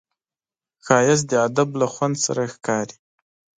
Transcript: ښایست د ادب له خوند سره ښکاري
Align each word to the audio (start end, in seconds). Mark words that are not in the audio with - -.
ښایست 0.85 1.25
د 1.31 1.33
ادب 1.47 1.69
له 1.79 1.87
خوند 1.93 2.15
سره 2.25 2.41
ښکاري 2.53 2.95